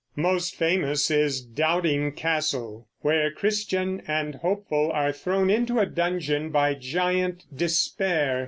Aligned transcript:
Most 0.15 0.55
famous 0.55 1.11
is 1.11 1.41
Doubting 1.41 2.13
Castle, 2.13 2.87
where 3.01 3.29
Christian 3.31 4.01
and 4.07 4.33
Hopeful 4.33 4.91
are 4.91 5.11
thrown 5.11 5.51
into 5.51 5.77
a 5.77 5.85
dungeon 5.85 6.49
by 6.49 6.73
Giant 6.73 7.45
Despair. 7.55 8.39